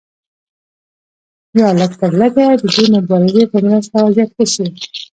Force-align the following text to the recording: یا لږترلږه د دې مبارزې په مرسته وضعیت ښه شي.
یا 1.59 1.67
لږترلږه 1.79 2.45
د 2.59 2.63
دې 2.75 2.85
مبارزې 2.95 3.43
په 3.51 3.57
مرسته 3.67 3.97
وضعیت 4.05 4.29
ښه 4.35 4.45
شي. 4.53 4.65